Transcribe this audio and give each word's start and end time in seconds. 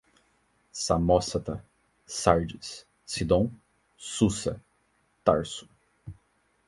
Samósata, 0.73 1.63
Sárdis, 2.07 2.87
Sidom, 3.05 3.51
Susa, 3.95 4.59
Tarso 5.23 5.69